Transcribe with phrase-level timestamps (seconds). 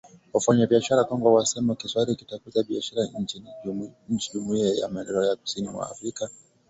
[0.33, 3.51] Wafanyabiashara Kongo wasema Kiswahili kitakuza biashara nchi za
[4.33, 6.29] Jumuiya ya Maendeleo Kusini mwa Afrika